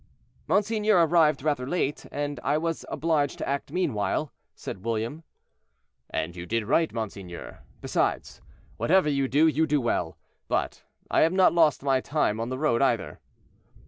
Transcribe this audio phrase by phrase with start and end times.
[0.47, 5.21] "Monseigneur arrived rather late, and I was obliged to act meanwhile," said William.
[6.09, 8.41] "And you did right, monseigneur; besides,
[8.77, 10.17] whatever you do, you do well.
[10.47, 13.19] But I have not lost my time on the road, either."